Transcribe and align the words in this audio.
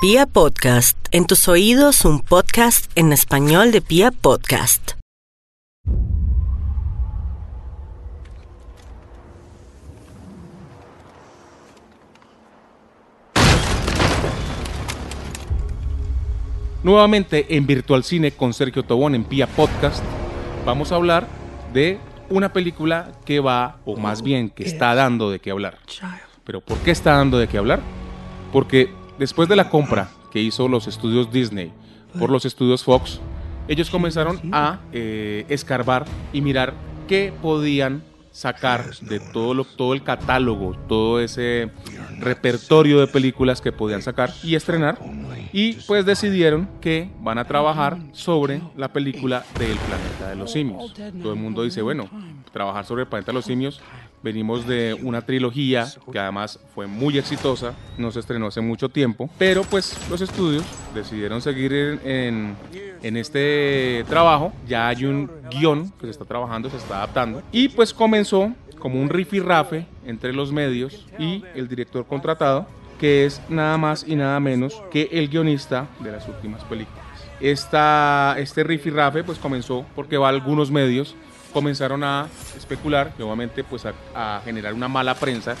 Pia 0.00 0.26
Podcast, 0.26 0.96
en 1.10 1.26
tus 1.26 1.48
oídos 1.48 2.04
un 2.04 2.20
podcast 2.20 2.88
en 2.94 3.12
español 3.12 3.72
de 3.72 3.80
Pia 3.80 4.12
Podcast. 4.12 4.92
Nuevamente 16.84 17.56
en 17.56 17.66
Virtual 17.66 18.04
Cine 18.04 18.30
con 18.30 18.54
Sergio 18.54 18.84
Tobón 18.84 19.16
en 19.16 19.24
Pia 19.24 19.48
Podcast 19.48 20.04
vamos 20.64 20.92
a 20.92 20.94
hablar 20.94 21.26
de 21.72 21.98
una 22.30 22.52
película 22.52 23.10
que 23.24 23.40
va, 23.40 23.78
o 23.84 23.96
más 23.96 24.22
bien 24.22 24.50
que 24.50 24.62
está 24.62 24.94
dando 24.94 25.28
de 25.32 25.40
qué 25.40 25.50
hablar. 25.50 25.76
Pero 26.44 26.60
¿por 26.60 26.78
qué 26.78 26.92
está 26.92 27.16
dando 27.16 27.36
de 27.36 27.48
qué 27.48 27.58
hablar? 27.58 27.80
Porque 28.52 28.96
después 29.18 29.48
de 29.48 29.56
la 29.56 29.68
compra 29.70 30.10
que 30.30 30.40
hizo 30.40 30.68
los 30.68 30.86
estudios 30.86 31.30
Disney 31.32 31.72
por 32.18 32.30
los 32.30 32.44
estudios 32.44 32.84
Fox, 32.84 33.20
ellos 33.68 33.90
comenzaron 33.90 34.40
a 34.52 34.80
eh, 34.92 35.44
escarbar 35.48 36.06
y 36.32 36.40
mirar 36.40 36.74
qué 37.06 37.32
podían 37.42 38.02
sacar 38.38 38.94
de 39.00 39.18
todo, 39.18 39.52
lo, 39.52 39.64
todo 39.64 39.94
el 39.94 40.04
catálogo, 40.04 40.76
todo 40.86 41.18
ese 41.18 41.72
repertorio 42.20 43.00
de 43.00 43.08
películas 43.08 43.60
que 43.60 43.72
podían 43.72 44.00
sacar 44.00 44.32
y 44.44 44.54
estrenar. 44.54 44.96
Y 45.52 45.72
pues 45.88 46.06
decidieron 46.06 46.68
que 46.80 47.10
van 47.20 47.38
a 47.38 47.46
trabajar 47.46 47.98
sobre 48.12 48.60
la 48.76 48.92
película 48.92 49.44
del 49.58 49.76
planeta 49.76 50.28
de 50.28 50.36
los 50.36 50.52
simios. 50.52 50.94
Todo 51.20 51.32
el 51.32 51.38
mundo 51.40 51.64
dice, 51.64 51.82
bueno, 51.82 52.08
trabajar 52.52 52.84
sobre 52.84 53.02
el 53.02 53.08
planeta 53.08 53.32
de 53.32 53.36
los 53.36 53.44
simios 53.44 53.82
Venimos 54.22 54.66
de 54.66 54.94
una 54.94 55.22
trilogía 55.22 55.86
que 56.10 56.18
además 56.18 56.58
fue 56.74 56.88
muy 56.88 57.16
exitosa, 57.18 57.74
no 57.96 58.10
se 58.10 58.18
estrenó 58.18 58.48
hace 58.48 58.60
mucho 58.60 58.88
tiempo, 58.88 59.30
pero 59.38 59.62
pues 59.62 59.96
los 60.10 60.20
estudios 60.20 60.64
decidieron 60.98 61.40
seguir 61.42 61.72
en, 61.72 62.54
en, 63.02 63.16
este 63.16 64.04
trabajo. 64.08 64.52
Ya 64.66 64.88
hay 64.88 65.04
un 65.04 65.30
guion 65.50 65.90
que 65.92 66.06
se 66.06 66.10
está 66.10 66.24
trabajando, 66.24 66.70
se 66.70 66.76
está 66.76 66.98
adaptando 66.98 67.42
y 67.52 67.68
pues 67.68 67.92
comenzó 67.92 68.52
como 68.78 69.00
un 69.00 69.08
rifirrafe 69.08 69.86
entre 70.06 70.32
los 70.32 70.52
medios 70.52 71.06
y 71.18 71.42
el 71.54 71.68
director 71.68 72.06
contratado, 72.06 72.66
que 73.00 73.26
es 73.26 73.40
nada 73.48 73.76
más 73.76 74.04
y 74.06 74.14
nada 74.14 74.38
menos 74.40 74.80
que 74.90 75.08
el 75.12 75.28
guionista 75.28 75.86
de 76.00 76.12
las 76.12 76.28
últimas 76.28 76.62
películas. 76.64 77.04
Esta, 77.40 78.36
este 78.38 78.64
rifirrafe 78.64 79.24
pues 79.24 79.38
comenzó 79.38 79.84
porque 79.94 80.16
va 80.16 80.26
a 80.26 80.30
algunos 80.30 80.70
medios 80.70 81.14
comenzaron 81.52 82.04
a 82.04 82.28
especular 82.56 83.12
y 83.18 83.22
obviamente 83.22 83.64
pues 83.64 83.84
a, 84.14 84.40
generar 84.44 84.74
una 84.74 84.88
mala 84.88 85.14
prensa 85.14 85.56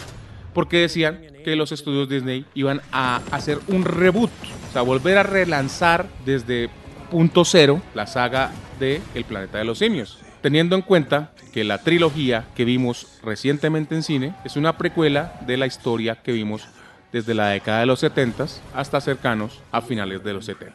porque 0.52 0.78
decían 0.78 1.20
que 1.44 1.56
los 1.56 1.72
estudios 1.72 2.08
Disney 2.08 2.44
iban 2.54 2.80
a 2.92 3.20
hacer 3.30 3.58
un 3.68 3.84
reboot, 3.84 4.30
o 4.68 4.72
sea, 4.72 4.82
volver 4.82 5.18
a 5.18 5.22
relanzar 5.22 6.06
desde 6.24 6.68
punto 7.10 7.44
cero 7.44 7.80
la 7.94 8.06
saga 8.06 8.52
de 8.78 9.00
El 9.14 9.24
planeta 9.24 9.58
de 9.58 9.64
los 9.64 9.78
simios, 9.78 10.18
teniendo 10.42 10.76
en 10.76 10.82
cuenta 10.82 11.32
que 11.52 11.64
la 11.64 11.78
trilogía 11.78 12.44
que 12.54 12.64
vimos 12.64 13.18
recientemente 13.22 13.94
en 13.94 14.02
cine 14.02 14.34
es 14.44 14.56
una 14.56 14.76
precuela 14.76 15.32
de 15.46 15.56
la 15.56 15.66
historia 15.66 16.16
que 16.16 16.32
vimos 16.32 16.68
desde 17.12 17.34
la 17.34 17.48
década 17.48 17.80
de 17.80 17.86
los 17.86 18.00
70 18.00 18.46
hasta 18.74 19.00
cercanos 19.00 19.60
a 19.72 19.80
finales 19.80 20.22
de 20.22 20.34
los 20.34 20.44
70. 20.44 20.74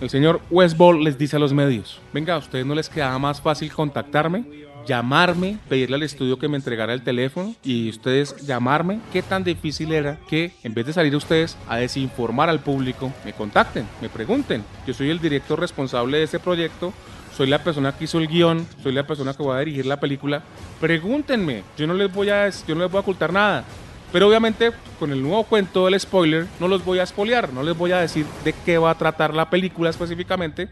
El 0.00 0.10
señor 0.10 0.40
Westball 0.50 1.04
les 1.04 1.16
dice 1.16 1.36
a 1.36 1.38
los 1.38 1.52
medios, 1.52 2.00
venga, 2.12 2.34
a 2.34 2.38
ustedes 2.38 2.66
no 2.66 2.74
les 2.74 2.88
quedaba 2.88 3.18
más 3.18 3.40
fácil 3.40 3.72
contactarme, 3.72 4.44
llamarme, 4.86 5.58
pedirle 5.68 5.96
al 5.96 6.02
estudio 6.02 6.38
que 6.38 6.48
me 6.48 6.56
entregara 6.56 6.92
el 6.92 7.02
teléfono 7.02 7.54
y 7.62 7.88
ustedes 7.88 8.36
llamarme, 8.46 9.00
qué 9.12 9.22
tan 9.22 9.44
difícil 9.44 9.92
era 9.92 10.18
que 10.28 10.52
en 10.62 10.74
vez 10.74 10.86
de 10.86 10.92
salir 10.92 11.14
ustedes 11.16 11.56
a 11.68 11.76
desinformar 11.76 12.48
al 12.48 12.60
público, 12.60 13.12
me 13.24 13.32
contacten, 13.32 13.86
me 14.00 14.08
pregunten. 14.08 14.64
Yo 14.86 14.94
soy 14.94 15.10
el 15.10 15.20
director 15.20 15.58
responsable 15.58 16.18
de 16.18 16.24
ese 16.24 16.38
proyecto, 16.38 16.92
soy 17.36 17.48
la 17.48 17.62
persona 17.62 17.92
que 17.92 18.04
hizo 18.04 18.18
el 18.18 18.28
guion, 18.28 18.66
soy 18.82 18.92
la 18.92 19.06
persona 19.06 19.34
que 19.34 19.42
va 19.42 19.56
a 19.56 19.60
dirigir 19.60 19.86
la 19.86 19.98
película. 19.98 20.42
Pregúntenme, 20.80 21.64
yo 21.76 21.86
no 21.86 21.94
les 21.94 22.12
voy 22.12 22.30
a, 22.30 22.48
yo 22.48 22.74
no 22.74 22.82
les 22.82 22.90
voy 22.90 22.98
a 22.98 23.02
ocultar 23.02 23.32
nada. 23.32 23.64
Pero 24.12 24.28
obviamente 24.28 24.70
con 25.00 25.10
el 25.10 25.20
nuevo 25.20 25.42
cuento 25.42 25.86
del 25.86 25.98
spoiler 25.98 26.46
no 26.60 26.68
los 26.68 26.84
voy 26.84 27.00
a 27.00 27.06
spoilear, 27.06 27.52
no 27.52 27.64
les 27.64 27.76
voy 27.76 27.90
a 27.90 27.98
decir 27.98 28.24
de 28.44 28.54
qué 28.64 28.78
va 28.78 28.90
a 28.90 28.98
tratar 28.98 29.34
la 29.34 29.50
película 29.50 29.90
específicamente, 29.90 30.68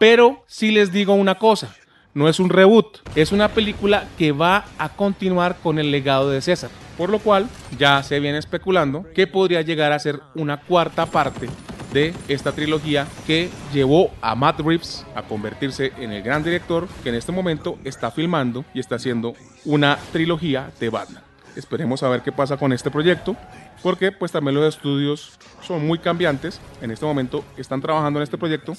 pero 0.00 0.42
sí 0.48 0.72
les 0.72 0.90
digo 0.90 1.14
una 1.14 1.36
cosa, 1.36 1.72
no 2.14 2.28
es 2.28 2.40
un 2.40 2.50
reboot, 2.50 2.98
es 3.14 3.32
una 3.32 3.48
película 3.48 4.08
que 4.18 4.32
va 4.32 4.64
a 4.78 4.90
continuar 4.90 5.56
con 5.62 5.78
el 5.78 5.90
legado 5.90 6.30
de 6.30 6.40
César, 6.40 6.70
por 6.96 7.10
lo 7.10 7.18
cual 7.18 7.48
ya 7.78 8.02
se 8.02 8.20
viene 8.20 8.38
especulando 8.38 9.06
que 9.14 9.26
podría 9.26 9.62
llegar 9.62 9.92
a 9.92 9.98
ser 9.98 10.20
una 10.34 10.60
cuarta 10.60 11.06
parte 11.06 11.48
de 11.92 12.14
esta 12.28 12.52
trilogía 12.52 13.06
que 13.26 13.48
llevó 13.72 14.10
a 14.20 14.34
Matt 14.34 14.60
Reeves 14.60 15.04
a 15.14 15.22
convertirse 15.22 15.92
en 15.98 16.12
el 16.12 16.22
gran 16.22 16.44
director 16.44 16.88
que 17.02 17.08
en 17.08 17.16
este 17.16 17.32
momento 17.32 17.78
está 17.84 18.10
filmando 18.10 18.64
y 18.74 18.80
está 18.80 18.96
haciendo 18.96 19.34
una 19.64 19.98
trilogía 20.12 20.70
de 20.78 20.88
Batman. 20.88 21.22
Esperemos 21.56 22.02
a 22.02 22.08
ver 22.08 22.22
qué 22.22 22.30
pasa 22.30 22.56
con 22.56 22.72
este 22.72 22.90
proyecto, 22.90 23.36
porque 23.82 24.12
pues 24.12 24.30
también 24.30 24.54
los 24.54 24.72
estudios 24.74 25.32
son 25.62 25.84
muy 25.84 25.98
cambiantes. 25.98 26.60
En 26.80 26.92
este 26.92 27.04
momento 27.04 27.44
están 27.56 27.80
trabajando 27.80 28.20
en 28.20 28.22
este 28.22 28.38
proyecto, 28.38 28.74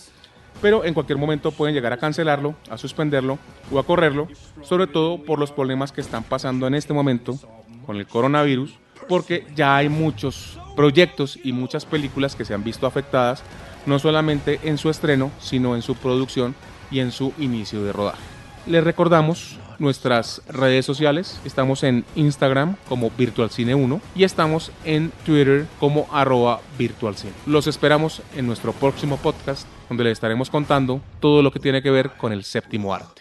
pero 0.62 0.86
en 0.86 0.94
cualquier 0.94 1.18
momento 1.18 1.52
pueden 1.52 1.74
llegar 1.74 1.94
a 1.94 1.98
cancelarlo, 1.98 2.56
a 2.70 2.78
suspenderlo 2.78 3.40
o 3.72 3.80
a 3.80 3.84
correrlo, 3.84 4.28
sobre 4.62 4.88
todo 4.88 5.24
por 5.24 5.40
los 5.40 5.52
problemas 5.52 5.92
que 5.92 6.02
están 6.02 6.24
pasando 6.24 6.68
en 6.68 6.76
este 6.76 6.94
momento 6.94 7.38
con 7.86 7.98
el 7.98 8.08
coronavirus, 8.08 8.78
porque 9.10 9.46
ya 9.56 9.76
hay 9.76 9.90
muchos 9.90 10.60
proyectos 10.76 11.40
y 11.44 11.52
muchas 11.52 11.86
películas 11.86 12.36
que 12.36 12.46
se 12.46 12.54
han 12.54 12.64
visto 12.64 12.86
afectadas, 12.86 13.44
no 13.86 14.00
solamente 14.00 14.60
en 14.64 14.78
su 14.78 14.90
estreno, 14.90 15.32
sino 15.40 15.76
en 15.76 15.82
su 15.82 15.96
producción 15.96 16.56
y 16.92 17.00
en 17.00 17.12
su 17.12 17.34
inicio 17.40 17.84
de 17.84 17.94
rodaje. 17.94 18.22
Les 18.68 18.84
recordamos 18.84 19.58
nuestras 19.82 20.42
redes 20.48 20.86
sociales. 20.86 21.42
Estamos 21.44 21.84
en 21.84 22.06
Instagram 22.16 22.78
como 22.88 23.12
VirtualCine1 23.12 24.00
y 24.16 24.24
estamos 24.24 24.72
en 24.86 25.12
Twitter 25.26 25.66
como 25.80 26.08
arroba 26.12 26.62
VirtualCine. 26.78 27.34
Los 27.46 27.68
esperamos 27.68 28.22
en 28.36 28.48
nuestro 28.48 28.72
próximo 28.72 29.18
podcast 29.18 29.68
donde 29.90 30.06
les 30.06 30.14
estaremos 30.14 30.50
contando 30.50 31.02
todo 31.20 31.42
lo 31.42 31.52
que 31.52 31.60
tiene 31.60 31.82
que 31.82 31.92
ver 31.92 32.12
con 32.12 32.32
el 32.32 32.44
séptimo 32.44 32.94
arte. 32.94 33.21